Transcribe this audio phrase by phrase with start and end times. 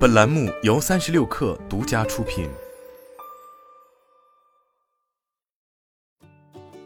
[0.00, 2.48] 本栏目由三十六氪独家出品。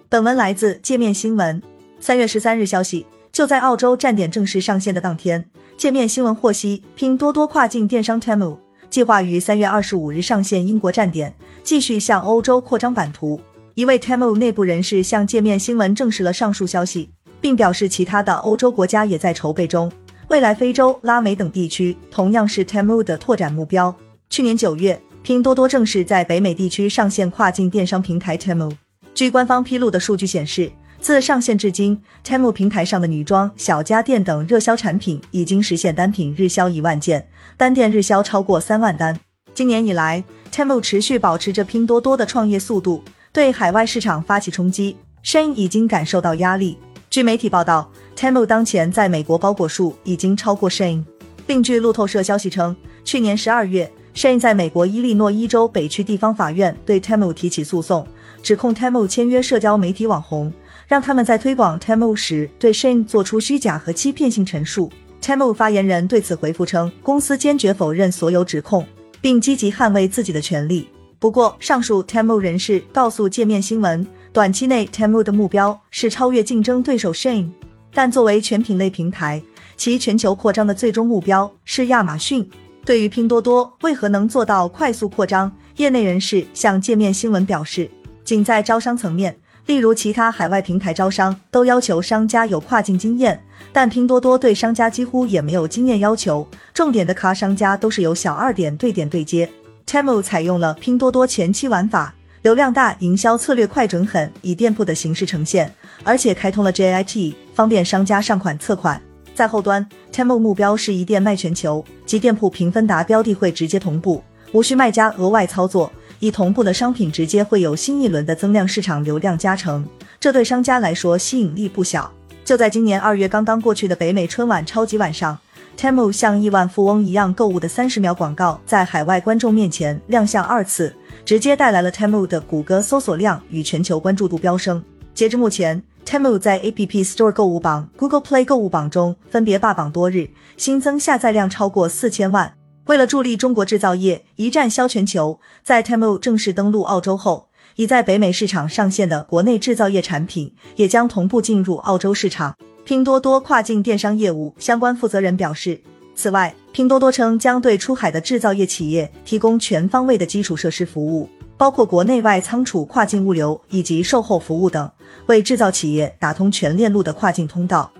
[0.08, 1.62] 本文来自界面新闻。
[2.00, 8.58] 三月十三日消息，就在澳洲站点正式上线的当天，界面新闻获悉，拼多多跨境电商 Temu
[8.90, 13.40] 计划于三月二十五日上线英国站点，继续向欧洲扩张版图。
[13.76, 17.10] 一位 Temu 内部人士向界面新闻证实了上述消息，
[17.40, 19.92] 并表示其他的欧洲国家也在筹备中。
[20.28, 23.94] 未来非洲、拉美等地区同样是 Temu 的拓展目标。
[24.30, 28.72] 去年九月，拼多多正式在北美地区上线跨境电商平台 Temu。
[29.14, 39.18] 据官方披露的数据显示，自上线至今，Temu 平台上的女装、小家电等热销产品已经实现单品日销一万件，单店日销超过三万单。
[39.54, 46.78] 今年以来，Temu 持续保持着拼多多的创业速度，对海外市场发起冲击身已经感受到压力。
[47.14, 51.04] 据媒体报道，Temu 当前在美国包裹数已经超过 Shein。
[51.46, 58.04] 另据路透社消息称，去年十二月，Shein 在美国伊利诺伊州北区地方法院对 Temu 提起诉讼，
[58.42, 60.52] 指控 Temu 签约社交媒体网红，
[60.88, 64.90] 让他们在推广 Temu 时对 Shein 做出虚假和欺骗性陈述。
[65.22, 68.84] Temu 发言人对此回复称，公司坚决否认所有指控，
[69.20, 70.88] 并积极捍卫自己的权利。
[71.24, 74.06] 不过，上述 Temu 人士告诉界面新闻。
[74.30, 77.48] 短期内，Temu 的目标是超越竞争对手 Shein，
[77.94, 79.42] 但作为全品类平台，
[79.74, 82.46] 其全球扩张的最终目标是亚马逊。
[82.84, 87.90] 对于拼多多为何能做到快速扩张，业内人士向界面新闻表示，
[88.22, 99.48] 仅在招商层面，例如其他海外平台招商都要求商家有跨境经验，但拼多多对商家几乎也没有经验要求，重点的咖商家都是由小二点对点对接。
[99.86, 102.14] Temu 采用了拼多多前期玩法。
[102.42, 109.00] 流量大，营销策略快准狠，以店铺的形式呈现，而且开通了 JIT，方便商家上款测款。
[109.34, 119.82] 在后端，Temu 目标是一店卖全球，即店铺评分达标的会直接同步，无需卖家额外操作，已同步的商品直接会有新一轮的增量市场流量加成，
[120.20, 122.12] 这对商家来说吸引力不小。
[122.44, 125.38] 就在今年二月刚刚过去的北美春晚超级晚上
[125.76, 130.94] ，Temu 像亿万富翁一样购物的三十秒广告在海外观众面前亮相二次。
[131.24, 134.84] 直接带来了 Temu 的谷歌搜索量与全球关注度飙升。
[135.14, 142.52] 截至目前，Temu 在 App Store 购物榜、Google Play 购物榜中分别霸榜多日，新增下载量超过四千万。
[142.86, 152.54] 为了助力中国制造业一战销全球，在 Temu 正式登陆澳洲后，已在北美市场上线的国内制造业产品也将同步进入澳洲市场。
[152.84, 155.80] 拼多多跨境电商业务相关负责人表示。
[156.14, 164.88] 此外，拼多多称将对出海的制造业企业提供全方位的基础设施服务，包括国内外仓储、跨境物流以及售后服务等，
[165.26, 167.90] 为制造企业打通全链路的跨境通道。